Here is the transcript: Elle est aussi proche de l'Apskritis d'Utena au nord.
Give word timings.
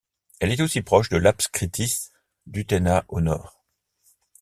Elle 0.39 0.49
est 0.51 0.61
aussi 0.63 0.81
proche 0.81 1.09
de 1.09 1.17
l'Apskritis 1.17 2.09
d'Utena 2.47 3.05
au 3.07 3.21
nord. 3.21 3.63